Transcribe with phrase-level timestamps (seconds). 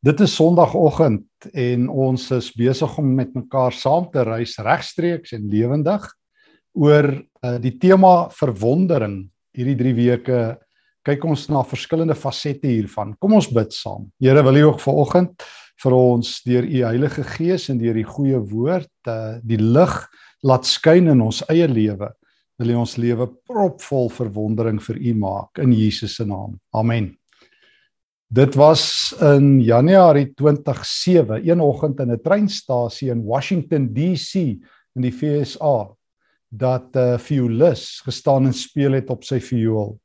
[0.00, 5.50] Dit is Sondagoggend en ons is besig om met mekaar saam te reis regstreeks en
[5.52, 6.06] lewendig
[6.72, 9.26] oor uh, die tema verwondering.
[9.52, 10.40] Hierdie 3 weke
[11.04, 13.12] kyk ons na verskillende fasette hiervan.
[13.20, 14.08] Kom ons bid saam.
[14.24, 15.44] Here, wil U ook vanoggend
[15.84, 19.96] vir ons deur U Heilige Gees en deur die goeie woord uh, die lig
[20.40, 22.08] laat skyn in ons eie lewe.
[22.56, 26.56] Wil U ons lewe propvol verwondering vir U maak in Jesus se naam.
[26.72, 27.19] Amen.
[28.30, 34.34] Dit was in Januarie 2007, een oggend in 'n treinstasie in Washington DC
[34.94, 35.90] in die VSA
[36.48, 39.98] dat 'n uh, violis gestaan en speel het op sy viool.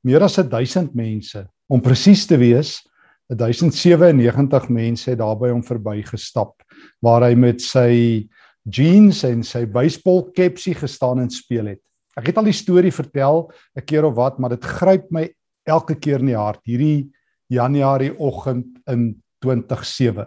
[0.00, 2.88] Meer as 1000 mense, om presies te wees,
[3.26, 6.62] 1097 mense het daarby hom verbygestap
[7.00, 8.28] waar hy met sy
[8.68, 11.80] jeans en sy baseball kepsie gestaan en speel het.
[12.16, 15.94] Ek het al die storie vertel 'n keer of wat, maar dit gryp my elke
[15.94, 16.60] keer in die hart.
[16.64, 17.08] Hierdie
[17.52, 20.26] Januarie oggend in 2007.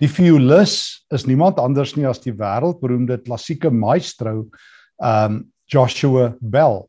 [0.00, 4.46] Die violis is niemand anders nie as die wêreldberoemde klassieke maestro
[4.96, 6.84] um Joshua Bell.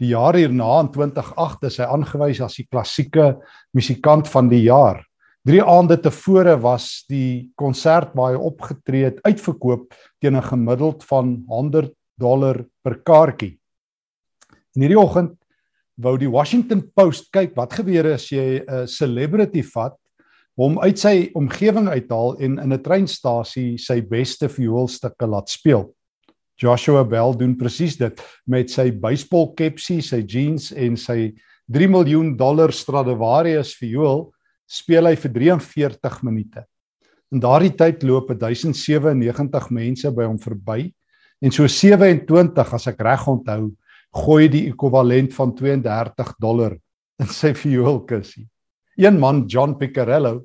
[0.00, 3.34] Die jaar hierna in 2008 is hy aangewys as die klassieke
[3.74, 5.02] musikant van die jaar.
[5.44, 11.44] 3 aande tevore was die konsert waar hy opgetree het uitverkoop teen 'n gemiddeld van
[11.48, 13.58] 100 dollar per kaartjie.
[14.74, 15.36] In hierdie oggend
[15.96, 19.94] wou die Washington Post kyk wat gebeur as jy 'n celebrity vat
[20.58, 25.94] hom uit sy omgewing uithaal en in 'n treinstasie sy beste vioolstukke laat speel.
[26.56, 31.34] Joshua Bell doen presies dit met sy baseball kepsie, sy jeans en sy
[31.72, 34.32] 3 miljoen dollar Stradivarius viool
[34.66, 36.64] speel hy vir 43 minute.
[37.32, 40.92] In daardie tyd loop 1097 mense by hom verby
[41.42, 43.72] en so 27 as ek reg onthou
[44.14, 46.76] gooi die ekwivalent van 32 dollar
[47.22, 48.46] in sy vioolkussie.
[48.98, 50.44] Een man, John Piccarello,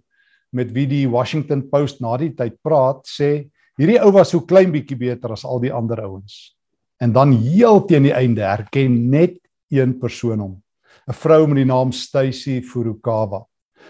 [0.52, 4.74] met wie die Washington Post na die tyd praat, sê hierdie ou was so klein
[4.74, 6.56] bietjie beter as al die ander ouens.
[7.00, 9.38] En dan heel teen die einde herken net
[9.72, 10.56] een persoon hom.
[11.08, 13.46] 'n Vrou met die naam Stacy Furukawa.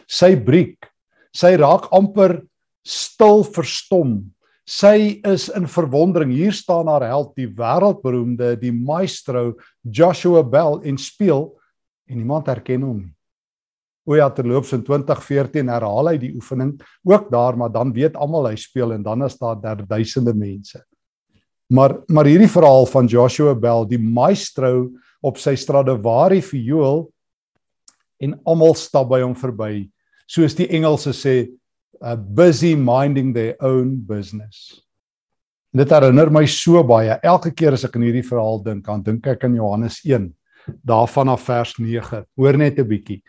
[0.08, 0.88] Sy briek,
[1.34, 2.42] sy raak amper
[2.84, 4.32] stil verstom
[4.70, 6.30] Sy is in verwondering.
[6.36, 11.48] Hier staan haar held, die wêreldberoemde, die maestro Joshua Bell en speel
[12.10, 13.16] en niemand herken hom nie.
[14.10, 16.72] O ja, terloops in 2014 herhaal hy die oefening
[17.06, 20.82] ook daar, maar dan weet almal hy speel en dan is daar duisende mense.
[21.70, 24.90] Maar maar hierdie verhaal van Joshua Bell, die maestro
[25.22, 27.08] op sy Stradivari viool
[28.18, 29.90] en almal stap by hom verby.
[30.30, 31.36] Soos die Engelse sê,
[32.02, 34.86] uh, busy minding their own business.
[35.74, 37.14] En dit herinner my so baie.
[37.22, 40.32] Elke keer as ek aan hierdie verhaal dink, dan dink ek aan Johannes 1,
[40.88, 42.24] daarvan af vers 9.
[42.40, 43.22] Hoor net 'n bietjie.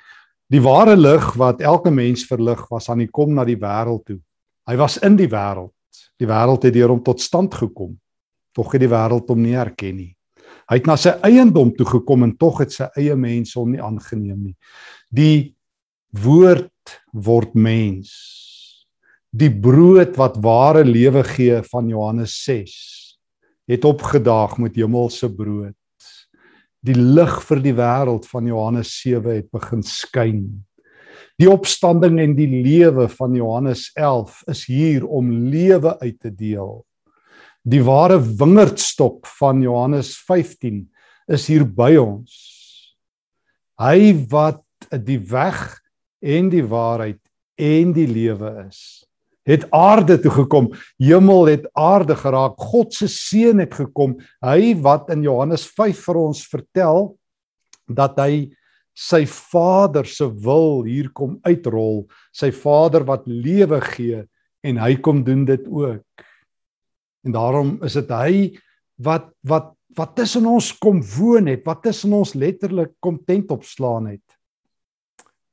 [0.51, 4.19] Die ware lig wat elke mens verlig was aan die kom na die wêreld toe.
[4.67, 5.73] Hy was in die wêreld.
[6.19, 7.99] Die wêreld het deur hom tot stand gekom.
[8.53, 10.17] Tog het die wêreld hom nie erken nie.
[10.71, 13.83] Hy het na sy eiendom toe gekom en tog het sy eie mense hom nie
[13.83, 14.57] aangeneem nie.
[15.11, 15.55] Die
[16.11, 16.71] woord
[17.13, 18.40] word mens
[19.31, 22.73] die brood wat ware lewe gee van Johannes 6
[23.71, 25.77] het opgedaag met hemelse brood.
[26.83, 30.41] Die lig vir die wêreld van Johannes 7 het begin skyn.
[31.39, 36.81] Die opstanding en die lewe van Johannes 11 is hier om lewe uit te deel.
[37.63, 40.83] Die ware wingerdstok van Johannes 15
[41.31, 42.35] is hier by ons.
[43.79, 45.79] Hy wat die weg
[46.19, 47.23] en die waarheid
[47.61, 49.07] en die lewe is
[49.51, 50.71] het aarde toe gekom.
[51.03, 52.59] Hemel het aarde geraak.
[52.71, 54.17] God se seun het gekom.
[54.45, 57.11] Hy wat in Johannes 5 vir ons vertel
[57.91, 58.51] dat hy
[59.01, 62.05] sy Vader se wil hier kom uitrol,
[62.37, 64.25] sy Vader wat lewe gee
[64.67, 66.25] en hy kom doen dit ook.
[67.25, 68.33] En daarom is dit hy
[69.01, 74.05] wat wat wat tussen ons kom woon het, wat tussen ons letterlik kom tent opslaan
[74.13, 74.37] het.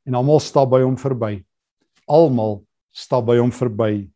[0.05, 1.39] En almal stap by hom verby.
[2.05, 2.59] Almal
[2.97, 4.07] stap by hom verby.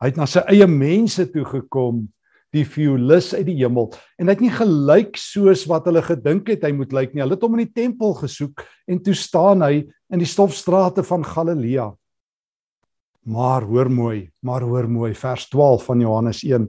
[0.00, 2.06] Hy het na sy eie mense toe gekom,
[2.50, 6.64] die violis uit die hemel, en hy het nie gelyk soos wat hulle gedink het
[6.66, 7.22] hy moet lyk nie.
[7.22, 11.26] Hulle het hom in die tempel gesoek en toe staan hy in die stofstrate van
[11.26, 11.90] Galilea.
[13.30, 16.66] Maar hoor mooi, maar hoor mooi vers 12 van Johannes 1.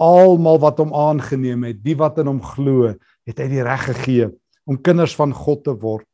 [0.00, 2.94] Almal wat hom aangeneem het, die wat in hom glo,
[3.28, 4.30] het hy die reg gegee
[4.66, 6.09] om kinders van God te word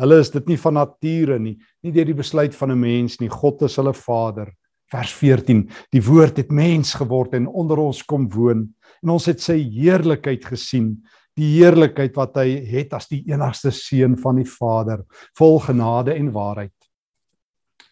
[0.00, 3.28] Hulle is dit nie van nature nie, nie deur die besluit van 'n mens nie.
[3.28, 4.52] God is hulle Vader.
[4.92, 5.70] Vers 14.
[5.92, 10.44] Die woord het mens geword en onder ons kom woon en ons het sy heerlikheid
[10.44, 11.02] gesien,
[11.36, 15.02] die heerlikheid wat hy het as die enigste seun van die Vader,
[15.38, 16.74] vol genade en waarheid.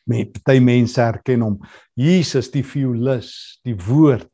[0.06, 1.58] Met party mense herken hom
[1.96, 4.28] Jesus die violis, die woord,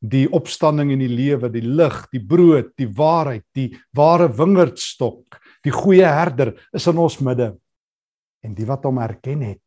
[0.00, 5.74] die opstanding in die lewe, die lig, die brood, die waarheid, die ware wingerdstok, die
[5.74, 7.52] goeie herder is in ons midde.
[8.46, 9.62] En die wat hom erken het,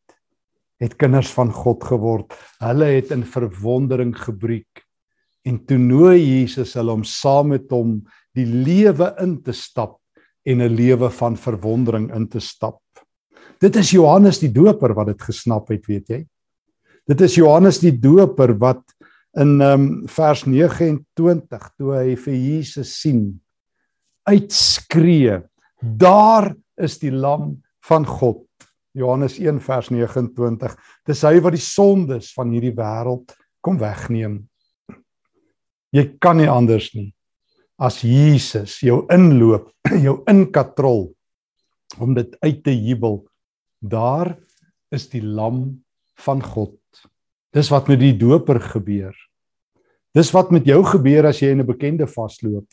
[0.80, 2.32] het kinders van God geword.
[2.62, 4.84] Hulle het in verwondering gebreek.
[5.44, 7.98] En toe nooi Jesus hulle om saam met hom
[8.36, 9.98] die lewe in te stap
[10.46, 12.80] en 'n lewe van verwondering in te stap.
[13.60, 16.26] Dit is Johannes die Doper wat dit gesnap het, weet jy?
[17.06, 18.82] Dit is Johannes die Doper wat
[19.36, 23.40] in um, vers 29 toe hy vir Jesus sien
[24.28, 25.40] uitskree
[25.80, 28.44] daar is die lam van God.
[28.92, 30.74] Johannes 1 vers 29
[31.06, 34.42] dis hy wat die sondes van hierdie wêreld kom wegneem.
[35.94, 37.10] Jy kan nie anders nie.
[37.80, 39.70] As Jesus jou inloop
[40.06, 41.08] jou inkatrol
[41.98, 43.22] om dit uit te jubel
[43.80, 44.36] daar
[44.92, 45.80] is die lam
[46.20, 46.76] van God.
[47.54, 49.14] Dis wat met die doper gebeur.
[50.14, 52.66] Dis wat met jou gebeur as jy in 'n bekende vasloop.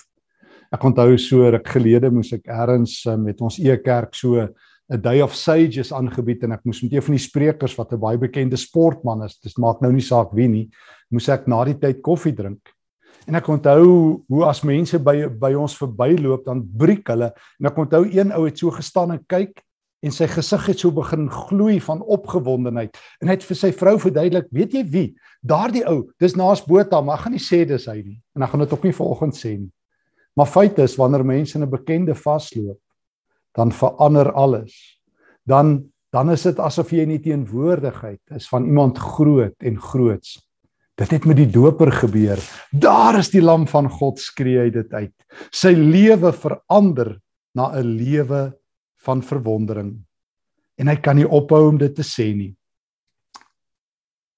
[0.74, 4.48] Ek onthou so ruk gelede moes ek eers eh, met ons e-kerk so
[4.88, 8.00] 'n day of sages aangebied en ek moes met een van die sprekers wat 'n
[8.00, 10.70] baie bekende sportman is, dis maak nou nie saak wie nie,
[11.12, 12.60] moes ek na die tyd koffie drink.
[13.28, 17.78] En ek onthou hoe as mense by by ons verbyloop dan breek hulle en ek
[17.78, 19.64] onthou een ou het so gestaan en kyk
[20.04, 23.98] en sy gesig het so begin gloei van opgewondenheid en hy het vir sy vrou
[24.00, 25.08] verduidelik weet jy wie
[25.42, 28.54] daardie ou dis naas Botha maar ek gaan nie sê dis hy nie en ek
[28.54, 29.72] gaan dit ook nie vanoggend sê nie
[30.38, 32.80] maar feit is wanneer mense in 'n bekende vasloop
[33.58, 35.00] dan verander alles
[35.46, 40.38] dan dan is dit asof jy in die teenwoordigheid is van iemand groot en groots
[40.96, 42.40] dit het met die doper gebeur
[42.72, 45.14] daar is die lam van God skree hy dit uit
[45.52, 47.18] sy lewe verander
[47.58, 48.54] na 'n lewe
[49.08, 49.96] van verwondering.
[50.78, 52.54] En hy kan nie ophou om dit te sê nie.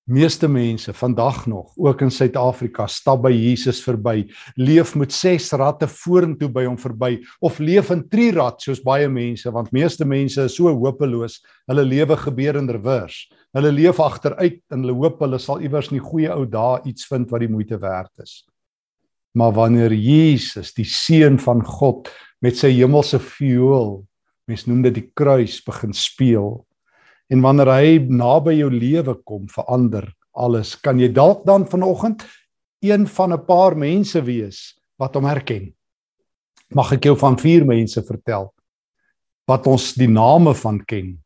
[0.09, 4.23] Meeste mense vandag nog, ook in Suid-Afrika, stap by Jesus verby,
[4.57, 7.11] leef met ses ratte vorentoe by hom verby
[7.45, 11.37] of leef in drie rat soos baie mense, want meeste mense is so hopeloos,
[11.69, 13.19] hulle lewe gebeur in revers.
[13.53, 17.05] Hulle leef agteruit en hulle hoop hulle sal iewers in die goeie ou dae iets
[17.11, 18.39] vind wat die moeite werd is.
[19.37, 22.09] Maar wanneer Jesus, die seun van God,
[22.41, 23.99] met sy hemelse viool
[24.49, 26.63] mens noem dit die kruis begin speel
[27.29, 32.25] en wanneer hy naby jou lewe kom verander alles kan jy dalk dan vanoggend
[32.81, 35.73] een van 'n paar mense wees wat hom herken
[36.69, 38.53] mag ek jou van vier mense vertel
[39.47, 41.17] wat ons die name van ken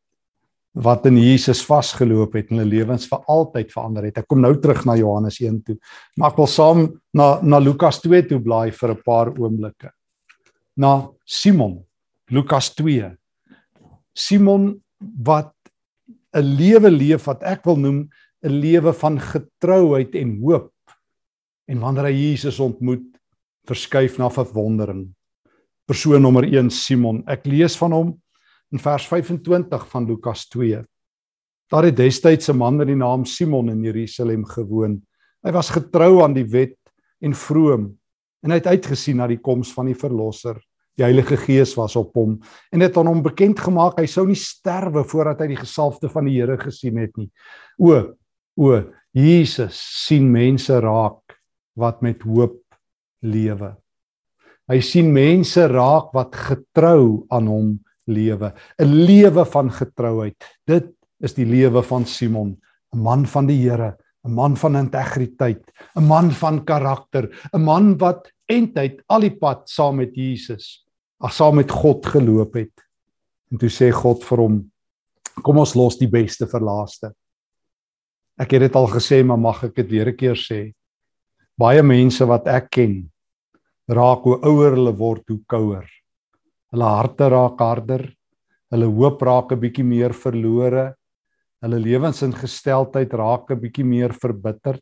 [0.74, 4.18] wat in Jesus vasgeloop het en hulle lewens vir altyd verander het.
[4.18, 5.76] Ek kom nou terug na Johannes 1 toe.
[6.18, 9.92] Maar ek wil saam na na Lukas 2 toe blaai vir 'n paar oomblikke.
[10.78, 11.86] Na Simon
[12.32, 13.16] Lukas 2.
[14.16, 15.53] Simon wat
[16.34, 18.10] 'n lewe leef wat ek wil noem
[18.44, 20.72] 'n lewe van getrouheid en hoop.
[21.68, 23.06] En wanneer hy Jesus ontmoet,
[23.68, 25.08] verskuif na verwondering.
[25.88, 27.24] Persoon nommer 1 Simon.
[27.28, 28.10] Ek lees van hom
[28.72, 30.84] in vers 25 van Lukas 2.
[31.72, 35.02] Daar het destyds 'n man met die naam Simon in Jerusalem gewoon.
[35.44, 36.78] Hy was getrou aan die wet
[37.22, 37.98] en vroom
[38.44, 40.60] en hy het uitgesien na die koms van die verlosser.
[40.94, 42.36] Die Heilige Gees was op hom
[42.74, 46.28] en het aan hom bekend gemaak hy sou nie sterwe voordat hy die gesalfde van
[46.30, 47.32] die Here gesien het nie.
[47.82, 48.14] O,
[48.62, 48.82] o,
[49.14, 51.38] Jesus sien mense raak
[51.80, 52.60] wat met hoop
[53.26, 53.72] lewe.
[54.70, 57.74] Hy sien mense raak wat getrou aan hom
[58.06, 60.38] lewe, 'n lewe van getrouheid.
[60.68, 62.58] Dit is die lewe van Simon,
[62.94, 65.64] 'n man van die Here, 'n man van integriteit,
[65.96, 70.83] 'n man van karakter, 'n man wat eintlik al die pad saam met Jesus
[71.32, 72.74] saam met God geloop het.
[73.52, 74.72] En toe sê God vir hom:
[75.44, 77.14] "Kom ons los die beste vir laaste."
[78.40, 80.74] Ek het dit al gesê, maar mag ek dit weer 'n keer sê?
[81.58, 83.12] Baie mense wat ek ken,
[83.88, 85.86] raak hoe ouer hulle word, hoe kouer.
[86.72, 88.16] Hulle harte raak harder.
[88.72, 90.96] Hulle hoop raak 'n bietjie meer verlore.
[91.62, 94.82] Hulle lewensingesteldheid raak 'n bietjie meer verbitterd.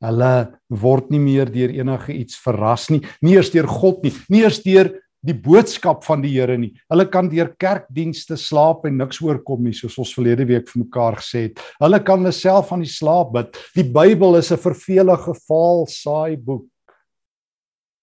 [0.00, 4.42] Hulle word nie meer deur enige iets verras nie, nie eers deur God nie, nie
[4.42, 4.90] eers deur
[5.22, 6.72] die boodskap van die Here nie.
[6.90, 11.20] Hulle kan deur kerkdienste slaap en niks oorkom nie, soos ons verlede week vir mekaar
[11.20, 11.62] gesê het.
[11.82, 13.58] Hulle kan hulle self van die slaap bid.
[13.78, 16.66] Die Bybel is 'n vervelige faal saai boek.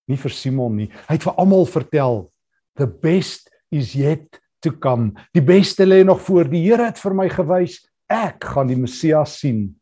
[0.07, 0.89] Nie vir Simon nie.
[1.07, 2.31] Hy het vir almal vertel
[2.77, 5.13] the best is yet to come.
[5.33, 6.45] Die beste lê nog voor.
[6.45, 9.75] Die Here het vir my gewys ek gaan die Messias sien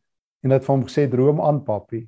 [0.43, 2.07] en het vir hom gesê droom aan papie.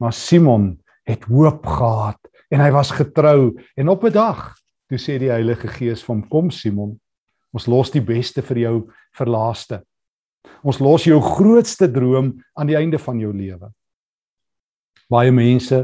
[0.00, 4.52] Maar Simon het hoop gehad en hy was getrou en op 'n dag
[4.88, 7.00] toe sê die Heilige Gees vir hom kom Simon
[7.52, 8.76] ons los die beste vir jou
[9.12, 9.82] vir laaste
[10.62, 13.70] Ons los jou grootste droom aan die einde van jou lewe.
[15.10, 15.82] Baie mense,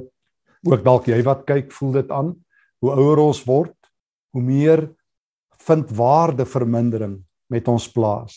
[0.66, 2.32] ook dalk jy wat kyk, voel dit aan.
[2.82, 3.74] Hoe ouer ons word,
[4.34, 4.84] hoe meer
[5.66, 7.18] vind waarde vermindering
[7.50, 8.36] met ons plaas.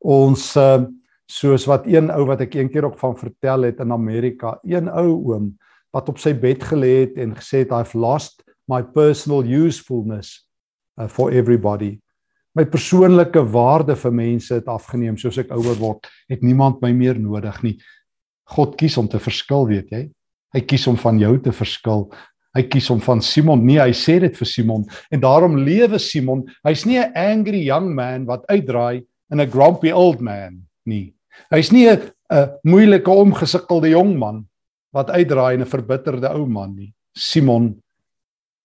[0.00, 0.82] Ons uh,
[1.30, 5.12] soos wat een ou wat ek eendag ook van vertel het in Amerika, een ou
[5.30, 5.52] oom
[5.94, 10.46] wat op sy bed gelê het en gesê het I've lost my personal usefulness
[11.00, 11.98] uh, for everybody.
[12.54, 17.18] My persoonlike waarde vir mense het afgeneem soos ek ouer word, het niemand my meer
[17.18, 17.76] nodig nie.
[18.50, 20.02] God kies om te verskil, weet jy?
[20.54, 22.08] Hy kies om van jou te verskil.
[22.58, 23.62] Hy kies om van Simon.
[23.62, 24.82] Nee, hy sê dit vir Simon
[25.14, 26.42] en daarom lewe Simon.
[26.66, 31.14] Hy's nie 'n angry young man wat uitdraai in 'n grumpy old man nie.
[31.50, 32.10] Hy's nie 'n
[32.64, 34.49] moeilike omgesukkelde jong man
[34.94, 36.94] wat uitdraai in 'n verbitterde ou man nie.
[37.14, 37.82] Simon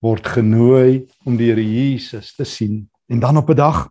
[0.02, 2.90] word genooi om die Here Jesus te sien.
[3.10, 3.90] En dan op 'n dag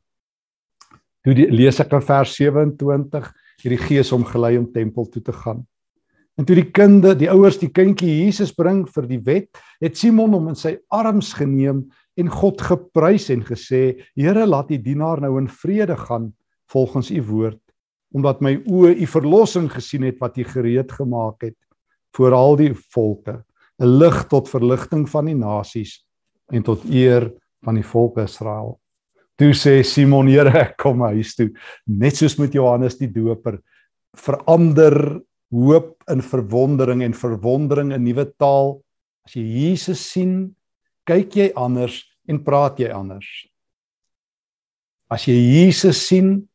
[1.23, 5.33] toe die lees ek in vers 27 hierdie gees hom gelei om tempel toe te
[5.33, 5.67] gaan.
[6.37, 9.49] En toe die kinde, die ouers die kindjie Jesus bring vir die wet,
[9.81, 11.85] het Simon hom in sy arms geneem
[12.19, 16.33] en God geprys en gesê: "Here, laat u dienaar nou in vrede gaan
[16.67, 17.61] volgens u woord,
[18.13, 21.57] omdat my oë u verlossing gesien het wat u gereed gemaak het
[22.17, 23.45] vir al die volke,
[23.81, 26.05] 'n lig tot verligting van die nasies
[26.53, 28.81] en tot eer van die volk Israel."
[29.37, 31.51] Toe sê Simon: "Here, ek kom huis toe,
[31.87, 33.59] net soos met Johannes die Doper,
[34.15, 35.21] verander
[35.55, 38.79] hoop in verwondering en verwondering in nuwe taal.
[39.25, 40.55] As jy Jesus sien,
[41.09, 43.29] kyk jy anders en praat jy anders.
[45.13, 46.49] As jy Jesus sien,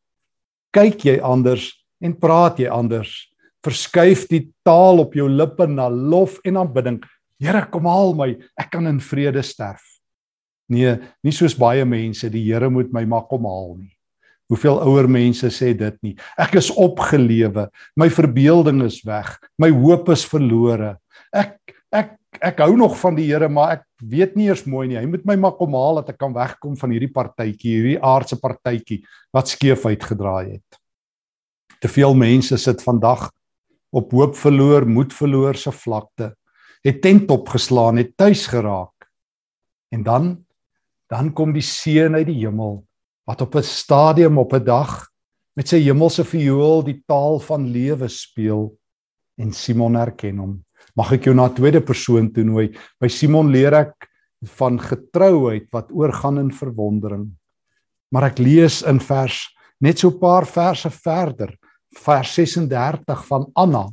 [0.75, 1.71] kyk jy anders
[2.03, 3.28] en praat jy anders.
[3.65, 6.99] Verskuif die taal op jou lippe na lof en aanbidding.
[7.39, 9.83] Here, kom haal my, ek kan in vrede sterf.
[10.69, 13.93] Nee, nie soos baie mense, die Here moet my maar kom haal nie.
[14.49, 16.15] Hoeveel ouer mense sê dit nie.
[16.39, 17.67] Ek is opgelewe.
[17.99, 19.35] My verbeelding is weg.
[19.61, 20.95] My hoop is verlore.
[21.29, 21.57] Ek
[21.93, 24.97] ek ek hou nog van die Here, maar ek weet nie eers mooi nie.
[24.97, 28.37] Hy moet my maar kom haal dat ek kan wegkom van hierdie partytjie, hierdie aardse
[28.41, 29.01] partytjie
[29.35, 30.79] wat skeef uitgedraai het.
[31.81, 33.29] Te veel mense sit vandag
[33.91, 36.35] op hoop verloor, moed verloor se vlakte.
[36.85, 39.09] Het tent opgeslaan, het tuis geraak.
[39.91, 40.45] En dan
[41.09, 42.83] dan kom die seën uit die hemel
[43.25, 45.09] wat op 'n stadium op 'n dag
[45.55, 48.77] met sy hemelse viool die taal van lewe speel
[49.37, 50.65] en Simon herken hom.
[50.95, 52.75] Mag ek jou na tweede persoon toenooi.
[52.99, 54.09] By Simon leer ek
[54.43, 57.29] van getrouheid wat oorgaan in verwondering.
[58.11, 61.57] Maar ek lees in vers net so 'n paar verse verder,
[61.97, 63.87] vers 36 van Anna,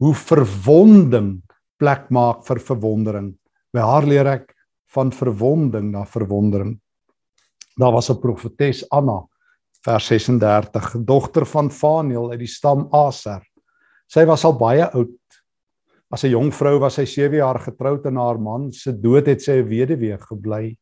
[0.00, 1.42] hoe verwonding
[1.80, 3.34] plek maak vir verwondering.
[3.72, 4.54] By haar leer ek
[4.94, 6.78] van verwonding na verwondering.
[7.76, 9.22] Daar was 'n profetes Anna
[9.84, 13.40] vers 36, dogter van Faniel uit die stam Aser.
[14.10, 15.16] Sy was al baie oud.
[16.10, 19.42] As 'n jong vrou was sy 7 jaar getroud en haar man se dood het
[19.42, 20.76] sy 'n weduwee gebly.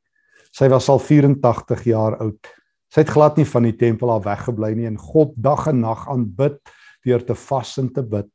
[0.53, 2.47] Sy was al 84 jaar oud.
[2.89, 6.07] Sy het glad nie van die tempel af weggebly nie en God dag en nag
[6.09, 6.59] aanbid
[7.07, 8.31] deur te vas en te bid.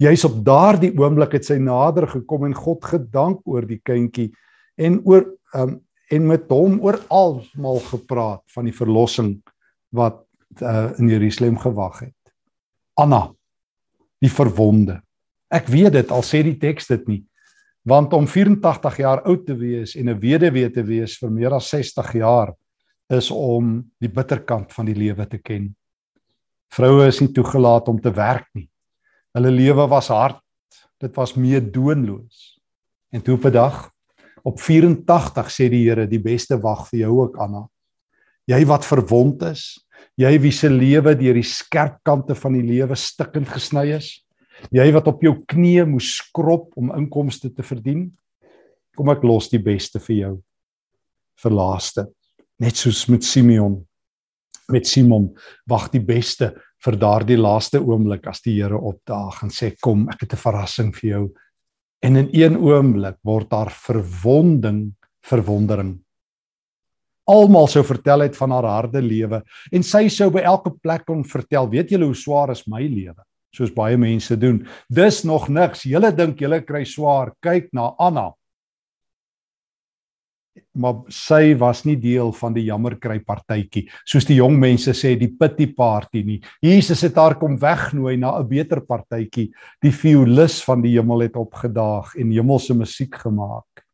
[0.00, 4.30] Juis op daardie oomblik het sy nader gekom en God gedank oor die kindjie
[4.80, 5.76] en oor um,
[6.10, 9.36] en met hom oor almal gepraat van die verlossing
[9.94, 10.24] wat
[10.62, 12.32] uh, in Jerusalem gewag het.
[12.98, 13.28] Anna,
[14.20, 14.98] die verwonde.
[15.52, 17.20] Ek weet dit al sê die teks dit nie.
[17.86, 21.70] Want om 84 jaar oud te wees en 'n weduwee te wees vir meer as
[21.70, 22.54] 60 jaar
[23.10, 25.70] is om die bitterkant van die lewe te ken.
[26.70, 28.68] Vroue is nie toegelaat om te werk nie.
[29.34, 30.42] Hulle lewe was hard.
[31.00, 32.60] Dit was meedoenloos.
[33.10, 33.90] En toe op 'n dag
[34.42, 37.66] Op 84 sê die Here, die beste wag vir jou ook Anna.
[38.48, 39.64] Jy wat verwond is,
[40.18, 44.08] jy wie se lewe deur die skerp kante van die lewe stikkend gesny is,
[44.72, 48.08] jy wat op jou knieë moes skrob om inkomste te verdien,
[48.96, 50.32] kom ek los die beste vir jou.
[51.40, 52.06] Vir laaste,
[52.60, 53.78] net soos met Simeon,
[54.70, 55.30] met Simon,
[55.66, 60.20] wag die beste vir daardie laaste oomblik as die Here opdaag en sê kom, ek
[60.20, 61.30] het 'n verrassing vir jou
[62.00, 65.98] En in een oomblik word daar verwonding, verwondering.
[67.28, 71.20] Almal sou vertel uit van haar harde lewe en sy sou by elke plek kon
[71.28, 73.20] vertel, weet julle hoe swaar is my lewe?
[73.54, 74.62] Soos baie mense doen.
[74.88, 75.82] Dis nog niks.
[75.84, 77.34] Julle dink julle kry swaar.
[77.42, 78.30] Kyk na Anna
[80.74, 85.32] maar sy was nie deel van die jammerkry partytjie soos die jong mense sê die
[85.40, 89.50] pity party nie Jesus het haar kom wegnooi na 'n beter partytjie
[89.82, 93.84] die violis van die hemel het opgedaag en hemelse musiek gemaak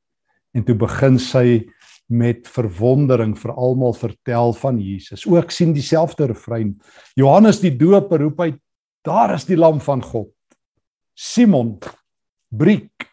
[0.54, 1.66] en toe begin sy
[2.06, 5.26] met verwondering vir almal vertel van Jesus.
[5.26, 6.76] Ook sien dieselfde refrein.
[7.18, 8.52] Johannes die Doper roep hy:
[9.04, 10.32] "Daar is die lam van God."
[11.14, 11.78] Simon
[12.48, 13.08] briek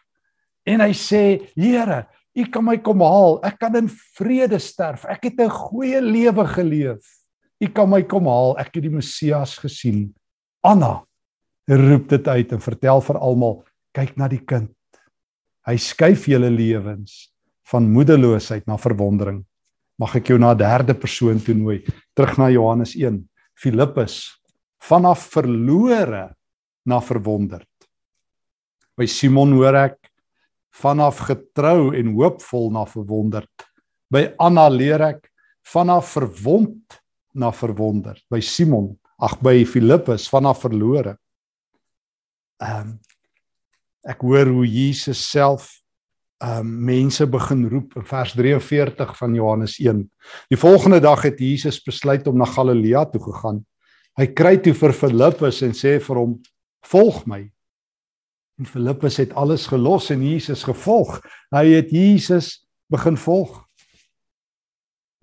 [0.64, 3.38] en hy sê: "Here, U kan my kom haal.
[3.46, 5.04] Ek kan in vrede sterf.
[5.06, 7.02] Ek het 'n goeie lewe geleef.
[7.60, 8.58] U kan my kom haal.
[8.58, 10.14] Ek het die Messias gesien."
[10.62, 11.04] Anna
[11.68, 13.64] roep dit uit en vertel vir almal:
[13.94, 14.70] "Kyk na die kind.
[15.66, 17.32] Hy skuif julle lewens
[17.70, 19.44] van moedeloosheid na verwondering.
[19.98, 23.28] Mag ek jou na 'n derde persoon toenooi, terug na Johannes 1.
[23.54, 24.40] Filippus
[24.82, 26.34] vanaf verlore
[26.84, 27.68] na verwonderd.
[28.96, 30.03] By Simon hoor ek
[30.74, 33.66] vanaf getrou en hoopvol na verwonderd.
[34.10, 35.28] By Anna leer ek
[35.70, 36.98] vanaf verwond
[37.34, 38.22] na verwonderd.
[38.30, 41.16] By Simon, ag by Filippus vanaf verlore.
[42.62, 42.94] Ehm um,
[44.04, 45.70] ek hoor hoe Jesus self
[46.44, 50.02] um mense begin roep in vers 43 van Johannes 1.
[50.52, 53.62] Die volgende dag het Jesus besluit om na Galilea toe gegaan.
[54.20, 56.36] Hy kry toe vir Filippus en sê vir hom:
[56.84, 57.53] "Volg my."
[58.58, 61.18] En Filippus het alles gelos en Jesus gevolg.
[61.50, 63.64] Hy het Jesus begin volg.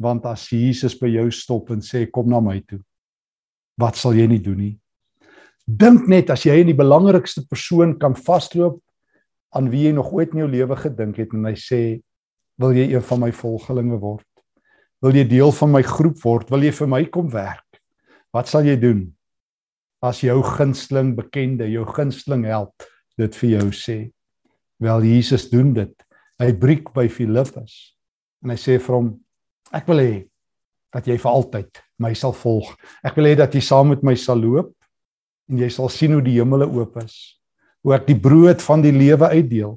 [0.01, 2.81] Want as Jesus by jou stop en sê kom na my toe,
[3.79, 4.73] wat sal jy nie doen nie?
[5.65, 8.81] Dink net as jy in die belangrikste persoon kan vasloop
[9.55, 11.81] aan wie jy nog ooit in jou lewe gedink het en hy sê
[12.59, 14.27] wil jy een van my volgelinge word?
[15.05, 16.50] Wil jy deel van my groep word?
[16.51, 17.79] Wil jy vir my kom werk?
[18.33, 19.05] Wat sal jy doen?
[20.01, 22.89] As jou gunsteling bekende, jou gunsteling held
[23.22, 23.98] dit vir jou sê.
[24.82, 25.94] Wel Jesus doen dit.
[26.42, 27.94] Hy breek by Filippus
[28.42, 29.12] en hy sê vir hom
[29.78, 30.13] ek wil hê
[30.92, 32.72] dat jy vir altyd my sal volg.
[33.06, 34.74] Ek wil hê dat jy saam met my sal loop
[35.51, 37.20] en jy sal sien hoe die hemele oop is
[37.82, 39.75] hoe ek die brood van die lewe uitdeel.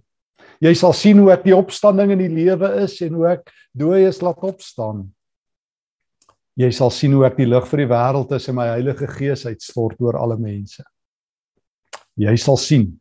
[0.62, 4.20] Jy sal sien hoe ek die opstanding in die lewe is en hoe ek dooies
[4.24, 5.06] laat opstaan.
[6.60, 9.42] Jy sal sien hoe ek die lig vir die wêreld is en my Heilige Gees
[9.48, 10.84] uitstort oor alle mense.
[12.20, 12.92] Jy sal sien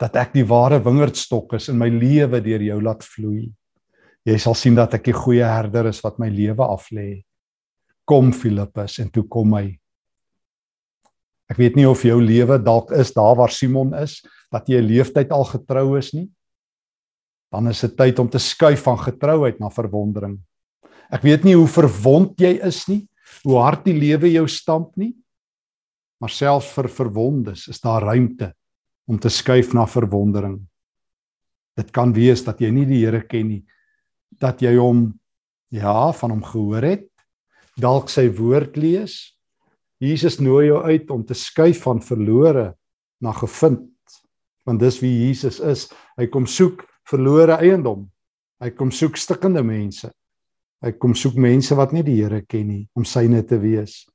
[0.00, 3.50] dat ek die ware wingerdstok is en my lewe deur jou laat vloei.
[4.24, 7.22] Jy sal sien dat ek die goeie herder is wat my lewe aflê.
[8.08, 9.80] Kom Filippus en toe kom hy
[11.50, 14.20] Ek weet nie of jou lewe dalk is daar waar Simon is,
[14.54, 16.30] dat jy 'n leeftyd al getrou is nie.
[17.50, 20.38] Dan is dit tyd om te skuif van getrouheid na verwondering.
[21.10, 23.08] Ek weet nie hoe verwond jy is nie,
[23.42, 25.16] hoe hard die lewe jou stamp nie.
[26.20, 28.54] Maar selfs vir verwondes is daar ruimte
[29.10, 30.60] om te skuif na verwondering.
[31.78, 33.62] Dit kan wees dat jy nie die Here ken nie,
[34.38, 35.08] dat jy hom
[35.74, 37.06] ja, van hom gehoor het,
[37.80, 39.18] dalk sy woord lees,
[40.00, 42.70] Jesus nooi jou uit om te skuif van verlore
[43.20, 43.90] na gevind.
[44.64, 45.88] Want dis wie Jesus is.
[46.16, 48.06] Hy kom soek verlore eiendom.
[48.60, 50.08] Hy kom soek stikkende mense.
[50.80, 54.06] Hy kom soek mense wat nie die Here ken nie om syne te wees.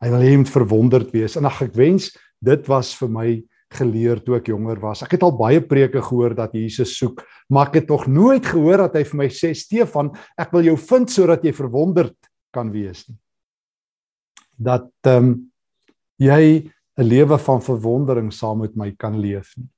[0.00, 1.36] Hy wil hê jy moet verwonderd wees.
[1.36, 2.12] En ag ek wens
[2.44, 3.28] dit was vir my
[3.74, 5.02] geleer toe ek jonger was.
[5.02, 8.86] Ek het al baie preke gehoor dat Jesus soek, maar ek het nog nooit gehoor
[8.86, 12.16] dat hy vir my sê Stefan, ek wil jou vind sodat jy verwonderd
[12.54, 13.18] kan wees nie
[14.58, 15.34] dat ehm um,
[16.18, 16.66] jy
[16.98, 19.70] 'n lewe van verwondering saam met my kan leef nie.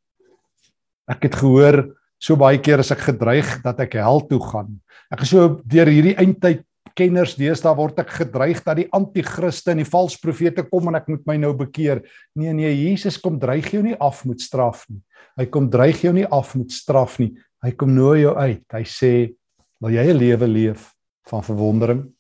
[1.05, 4.81] Ek het gehoor so baie keer as ek gedreig dat ek hel toe gaan.
[5.13, 6.65] Ek is so deur hierdie eindtyd
[6.99, 11.09] kenners deesdae word ek gedreig dat die anti-kriste en die valse profete kom en ek
[11.11, 12.03] moet my nou bekeer.
[12.39, 15.01] Nee nee, Jesus kom dreig jou nie af met straf nie.
[15.39, 17.33] Hy kom dreig jou nie af met straf nie.
[17.65, 18.65] Hy kom nooi jou uit.
[18.73, 19.35] Hy sê,
[19.81, 20.95] "Wil jy 'n lewe leef
[21.27, 22.13] van verwondering?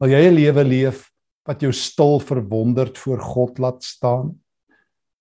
[0.00, 1.10] Wil jy 'n lewe leef
[1.46, 4.40] wat jou stil verwonderd voor God laat staan?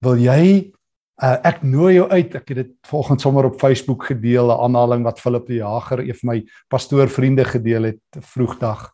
[0.02, 0.74] Wil jy
[1.22, 2.36] uh, ek nooi jou uit.
[2.36, 6.16] Ek het dit volgens sommer op Facebook gedeel, 'n aanhaling wat Philip die Jager, een
[6.16, 8.92] van my pastoorvriende gedeel het vroegdag.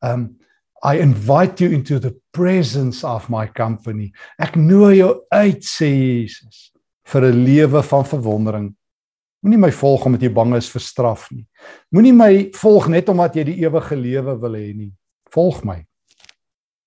[0.00, 0.36] Um
[0.84, 4.12] I invite you into the presence of my company.
[4.38, 5.88] Ek nooi jou uit, sê
[6.22, 6.72] Jesus,
[7.04, 8.76] vir 'n lewe van verwondering.
[9.42, 11.46] Moenie my volg omdat jy bang is vir straf nie.
[11.90, 14.92] Moenie my volg net omdat jy die ewige lewe wil hê nie.
[15.30, 15.84] Volg my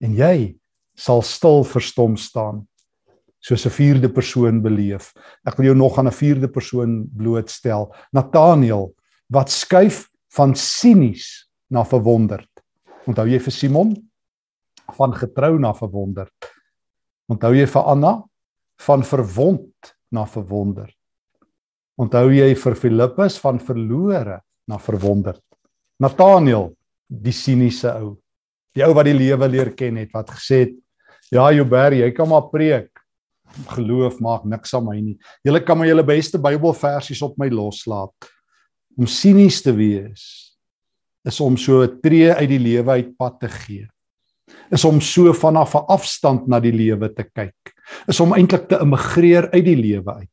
[0.02, 0.58] en jy
[0.96, 2.68] sal stil verstom staan
[3.42, 5.14] soos 'n vierde persoon beleef.
[5.46, 7.94] Ek wil jou nog aan 'n vierde persoon blootstel.
[8.12, 8.94] Nathaniel
[9.30, 12.50] wat skuif van sinies na verwonderd.
[13.08, 13.96] Onthou jy vir Simon
[14.94, 16.52] van getrou na verwonderd.
[17.28, 18.24] Onthou jy vir Anna
[18.78, 20.96] van verwond na verwonderd.
[21.98, 25.44] Onthou jy vir Filippus van verlore na verwonderd.
[26.00, 26.76] Nathaniel
[27.12, 28.16] die siniese ou
[28.76, 30.78] die ou wat die lewe leer ken het wat gesê het
[31.32, 33.01] ja Joubert jy kan maar preek
[33.76, 38.32] geloof maak niks aan my nie julle kan maar julle beste Bybelversies op my loslaat
[39.00, 40.24] Om sinies te wees
[41.28, 43.88] is om so 'n tree uit die lewe uit pad te gee.
[44.72, 47.74] Is om so vanaf 'n afstand na die lewe te kyk.
[48.08, 50.30] Is om eintlik te immigreer uit die lewe uit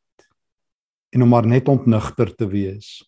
[1.13, 3.03] en om maar net ontnigter te wees.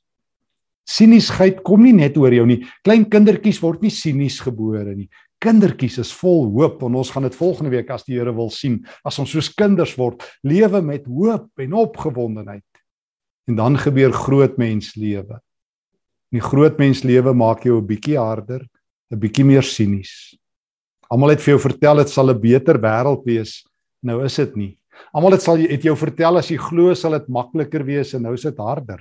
[0.86, 2.66] Siniesheid kom nie net oor jou nie.
[2.84, 5.10] Klein kindertjies word nie sinies gebore nie.
[5.42, 8.82] Kindertjies is vol hoop en ons gaan dit volgende week as die Here wil sien,
[9.08, 12.68] as ons soos kinders word, lewe met hoop en opgewondenheid.
[13.50, 15.40] En dan gebeur groot mens lewe.
[16.32, 18.62] Die groot mens lewe maak jou 'n bietjie harder,
[19.12, 20.38] 'n bietjie meer sinies.
[21.10, 23.66] Almal het vir jou vertel dit sal 'n beter wêreld wees.
[24.04, 24.78] Nou is dit nie.
[25.14, 28.34] Almal het sal het jou vertel as jy glo sal dit makliker wees en nou
[28.34, 29.00] is dit harder.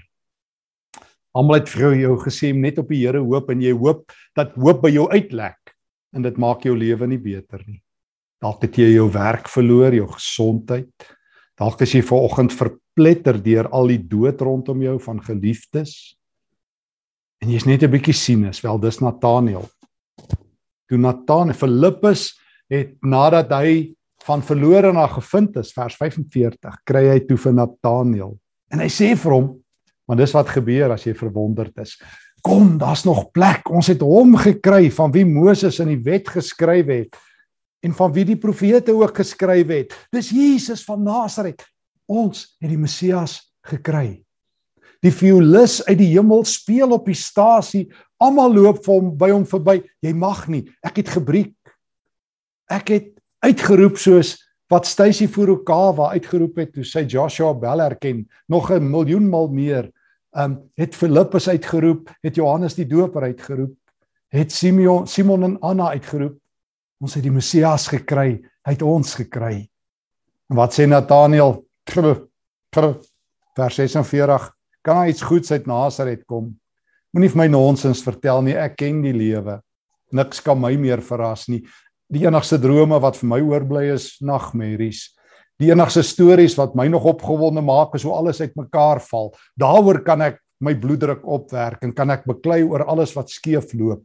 [1.34, 4.82] Almal het vir jou gesê net op die Here hoop en jy hoop dat hoop
[4.82, 5.59] by jou uitlek
[6.14, 7.80] en dit maak jou lewe nie beter nie.
[8.40, 10.90] Dalk het jy jou werk verloor, jou gesondheid.
[11.60, 16.16] Dalk is jy ver oggend verpletter deur al die dood rondom jou van geliefdes.
[17.40, 19.68] En jy's net 'n bietjie sinus, wel dis Nathaniel.
[20.88, 23.94] Toe Nathaniel Filippus het nadat hy
[24.24, 28.38] van verlore na gevind is, vers 45, kry hy toe vir Nathaniel.
[28.70, 29.48] En hy sê vir hom,
[30.06, 31.96] maar dis wat gebeur as jy verwonderd is.
[32.40, 33.68] Kom, daar's nog plek.
[33.70, 37.18] Ons het hom gekry van wie Moses in die wet geskryf het
[37.80, 39.94] en van wie die profete ook geskryf het.
[40.12, 41.62] Dis Jesus van Nasaret.
[42.10, 44.20] Ons het die Messias gekry.
[45.00, 47.86] Die violis uit die hemel speel op die stasie.
[48.20, 49.78] Almal loop vir hom by hom verby.
[50.04, 50.66] Jy mag nie.
[50.84, 51.56] Ek het gebreek.
[52.68, 53.08] Ek het
[53.40, 54.36] uitgeroep soos
[54.70, 59.90] wat Stacy Furukawa uitgeroep het toe sy Joshua Bell herken, nog 'n miljoen maal meer.
[60.30, 63.74] Um het Filippus uitgeroep, het Johannes die Doper uitgeroep,
[64.30, 66.36] het Simeon Simon en Anna uitgeroep.
[67.00, 69.64] Ons het die Messias gekry, hy het ons gekry.
[70.50, 71.64] En wat sê Nathaniel?
[71.90, 74.50] Vers 46
[74.82, 76.52] kan daar iets goeds uit Nasaret kom.
[77.10, 79.58] Moenie vir my nonsens vertel nie, ek ken die lewe.
[80.14, 81.64] Niks kan my meer verras nie.
[82.10, 85.08] Die enigste drome wat vir my oorbly is nagmerries.
[85.60, 89.34] Die enigste stories wat my nog opgewonde maak is hoe alles uitmekaar val.
[89.60, 94.00] Daaroor kan ek my bloeddruk opwerk en kan ek beklei oor alles wat skeef loop.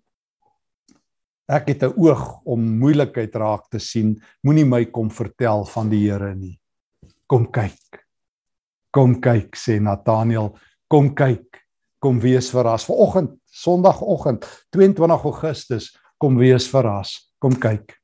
[1.47, 4.19] Ek het 'n oog om moeilikheid raak te sien.
[4.43, 6.59] Moenie my kom vertel van die Here nie.
[7.27, 8.03] Kom kyk.
[8.91, 10.57] Kom kyk sê Nathaniel,
[10.89, 11.61] kom kyk.
[12.01, 12.85] Kom wees verras.
[12.85, 17.31] Vanoggend, Sondagoggend, 22 Augustus, kom wees verras.
[17.39, 17.95] Kom kyk.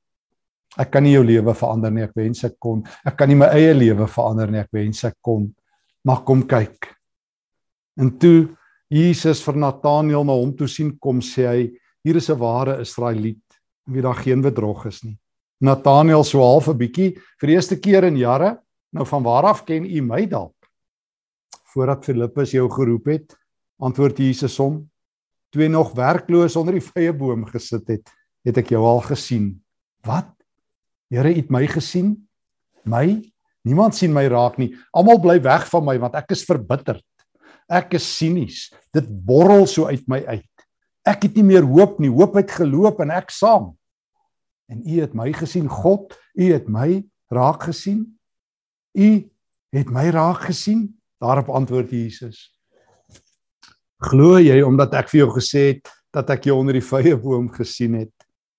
[0.79, 2.83] Ek kan nie jou lewe verander nie, ek wens ek kon.
[3.05, 5.49] Ek kan nie my eie lewe verander nie, ek wens ek kon.
[6.07, 6.87] Maar kom kyk.
[7.99, 8.49] En toe
[8.91, 11.71] Jesus vir Nathaniel na hom toe sien kom, sê hy,
[12.03, 13.43] hier is 'n ware Israeliet,
[13.87, 15.17] wie daar geen bedrog is nie.
[15.61, 18.57] Nathaniel so half 'n bietjie vir die eerste keer in jare,
[18.93, 20.55] nou van waar af ken u my dalk?
[21.71, 23.35] voordat Filippus jou geroep het,
[23.81, 24.83] antwoord Jesus hom:
[25.51, 28.11] "Toe nog werkloos onder die vrye boom gesit het,
[28.45, 29.61] het ek jou al gesien."
[30.05, 30.31] "Wat?
[31.11, 32.15] Here, het my gesien?
[32.87, 33.19] My?
[33.67, 34.71] Niemand sien my raak nie.
[34.95, 37.03] Almal bly weg van my want ek is verbitterd.
[37.71, 38.69] Ek is sinies.
[38.95, 40.65] Dit borrel so uit my uit.
[41.07, 42.09] Ek het nie meer hoop nie.
[42.11, 43.73] Hoop het geloop en ek saam.
[44.71, 46.15] En U het my gesien, God.
[46.39, 48.05] U het my raak gesien.
[48.95, 49.09] U
[49.75, 50.87] het my raak gesien.
[51.21, 52.49] Daarop antwoord Jesus:
[54.01, 57.51] Glo jy omdat ek vir jou gesê het dat ek jou onder die vrye boom
[57.53, 58.13] gesien het?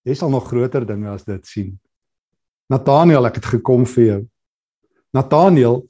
[0.07, 1.73] Jy sal nog groter dinge as dit sien.
[2.73, 4.21] Nathaniel, ek het gekom vir jou.
[5.13, 5.83] Nathaniel,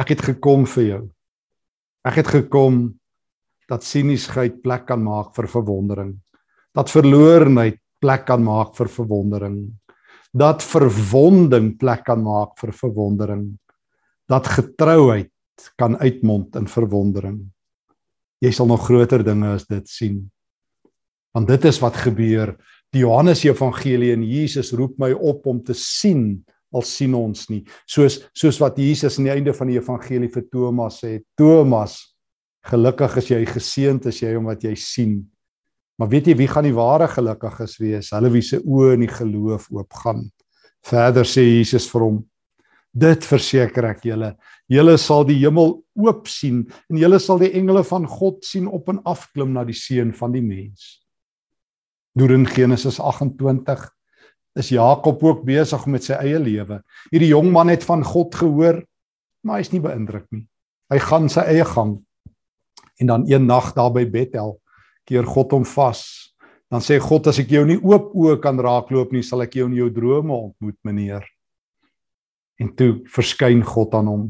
[0.00, 1.02] ek het gekom vir jou.
[2.08, 2.86] Ek het gekom
[3.68, 6.14] dat siniesheid plek kan maak vir verwondering.
[6.72, 9.58] Dat verlorenheid plek kan maak vir verwondering.
[10.32, 13.44] Dat verwonding plek kan maak vir verwondering.
[14.28, 15.30] Dat getrouheid
[15.76, 17.42] kan uitmond in verwondering.
[18.42, 20.22] Jy sal nog groter dinge as dit sien.
[21.36, 22.56] Want dit is wat gebeur.
[22.92, 27.62] Die Johannes Evangelie en Jesus roep my op om te sien al sien ons nie.
[27.88, 31.98] Soos soos wat Jesus aan die einde van die evangelie vir Thomas sê, Thomas,
[32.68, 35.18] gelukkig is jy geseënd as jy omdat jy sien.
[36.00, 38.12] Maar weet jy wie gaan die ware gelukkiges wees?
[38.12, 40.24] Hulle wie se oë in die geloof oopgaan.
[40.84, 42.22] Verder sê Jesus vir hom:
[42.92, 44.34] Dit verseker ek julle,
[44.68, 48.88] julle sal die hemel oop sien en julle sal die engele van God sien op
[48.92, 51.01] en af klim na die seun van die mens.
[52.18, 53.88] Deur in Genesis 28
[54.60, 56.82] is Jakob ook besig met sy eie lewe.
[57.12, 58.82] Hierdie jong man het van God gehoor,
[59.46, 60.44] maar hy's nie beïndruk nie.
[60.92, 61.96] Hy gaan sy eie gang.
[63.00, 64.58] En dan een nag daar by Bethel
[65.08, 66.04] keer God hom vas.
[66.72, 69.66] Dan sê God as ek jou nie oop oë kan raakloop nie, sal ek jou
[69.70, 71.24] in jou drome ontmoet, meneer.
[72.60, 74.26] En toe verskyn God aan hom.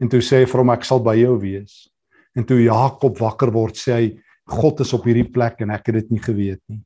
[0.00, 1.84] En toe sê hy vir hom ek sal by jou wees.
[2.38, 4.06] En toe Jakob wakker word, sê hy
[4.50, 6.80] God is op hierdie plek en ek het dit nie geweet nie.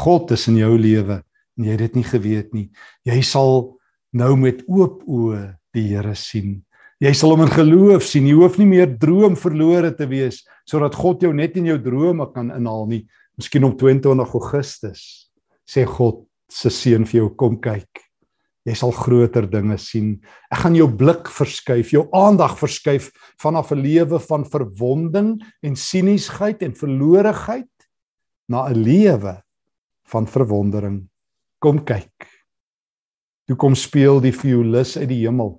[0.00, 1.20] God is in jou lewe
[1.58, 2.66] en jy het dit nie geweet nie.
[3.04, 3.76] Jy sal
[4.16, 5.42] nou met oop oë
[5.76, 6.60] die Here sien.
[7.00, 8.26] Jy sal hom in geloof sien.
[8.28, 12.28] Jy hoef nie meer droom verlore te wees sodat God jou net in jou drome
[12.34, 13.02] kan inhaal nie.
[13.40, 15.02] Miskien op 22 Augustus
[15.68, 17.88] sê God se seun vir jou kom kyk.
[18.68, 20.18] Jy sal groter dinge sien.
[20.52, 23.08] Ek gaan jou blik verskuif, jou aandag verskuif
[23.40, 27.72] vanaf 'n lewe van verwonding en siniesheid en verloreheid
[28.48, 29.40] na 'n lewe
[30.10, 31.02] van verwondering.
[31.58, 32.26] Kom kyk.
[33.46, 35.56] Toe kom speel die violis uit die hemel.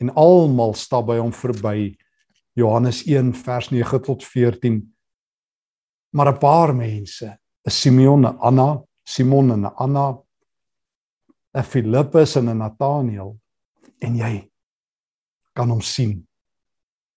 [0.00, 1.96] En almal stap by hom verby.
[2.56, 4.80] Johannes 1 vers 9 tot 14.
[6.16, 10.22] Maar 'n paar mense, 'n Simeon, 'n Anna, Simon en 'n Anna,
[11.54, 13.38] 'n Filippus en 'n Nathaniel
[13.98, 14.50] en jy
[15.52, 16.26] kan hom sien.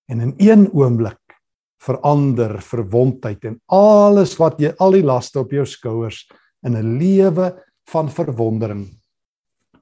[0.06, 1.19] En in een oomblik
[1.80, 6.26] verander verwondheid en alles wat jy al die laste op jou skouers
[6.66, 7.54] in 'n lewe
[7.90, 8.88] van verwondering.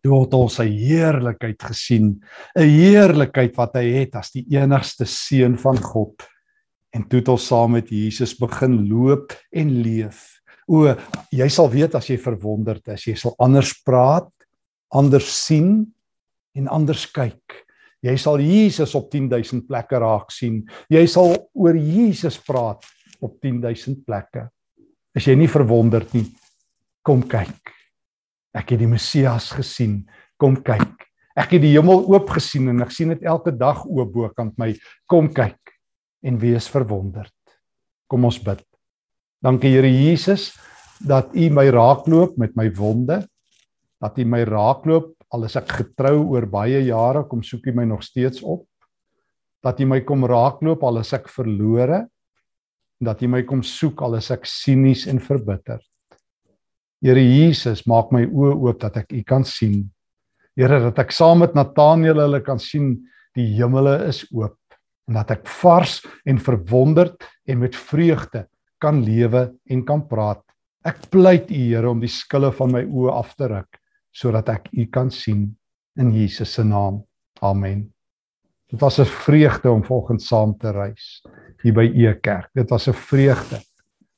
[0.04, 2.22] Toe het ons sy heerlikheid gesien,
[2.56, 6.24] 'n heerlikheid wat hy het as die enigste seun van God.
[6.94, 10.40] En toe het ons saam met Jesus begin loop en leef.
[10.68, 10.96] O,
[11.32, 14.30] jy sal weet as jy verwonderd is, jy sal anders praat,
[14.92, 15.94] anders sien
[16.56, 17.67] en anders kyk.
[18.06, 20.62] Jy sal Jesus op 10000 plekke raak sien.
[20.94, 22.86] Jy sal oor Jesus praat
[23.24, 24.46] op 10000 plekke.
[25.18, 26.28] As jy nie verwonderd nie,
[27.02, 27.74] kom kyk.
[28.58, 30.04] Ek het die Messias gesien.
[30.38, 31.08] Kom kyk.
[31.38, 34.72] Ek het die hemel oop gesien en ek sien dit elke dag oop bokant my.
[35.10, 35.74] Kom kyk
[36.26, 37.34] en wees verwonderd.
[38.10, 38.62] Kom ons bid.
[39.44, 40.52] Dankie Here Jesus
[40.98, 43.24] dat U my raakloop met my wonde.
[44.02, 47.86] Dat U my raakloop al is ek getrou oor baie jare, kom soek U my
[47.88, 48.66] nog steeds op.
[49.64, 52.06] Dat U my kom raakloop al is ek verlore.
[53.04, 55.86] Dat U my kom soek al is ek sinies en verbitterd.
[57.04, 59.84] Here Jesus, maak my oë oop dat ek U kan sien.
[60.58, 62.96] Here, dat ek saam met Nathaniel hulle kan sien
[63.38, 64.58] die hemele is oop
[65.08, 68.42] en dat ek vars en verwonderd en met vreugde
[68.82, 70.42] kan lewe en kan praat.
[70.84, 73.80] Ek pleit U Here om die skille van my oë af te ruk
[74.18, 75.52] sodat ek u kan sien
[75.98, 77.04] in Jesus se naam.
[77.46, 77.86] Amen.
[78.68, 81.22] Dit was 'n vreugde om volgens saam te reis
[81.62, 82.50] hier by E Kerk.
[82.54, 83.62] Dit was 'n vreugde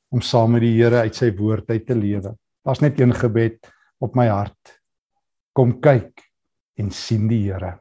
[0.10, 2.38] om saam met die Here uit sy woord uit te lewe.
[2.64, 4.82] Daar's net een gebed op my hart.
[5.54, 6.22] Kom kyk
[6.78, 7.80] en sien die Here.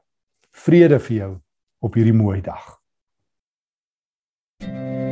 [0.51, 1.41] Vrede vir jou
[1.81, 2.77] op hierdie mooi dag.
[4.61, 5.08] thank you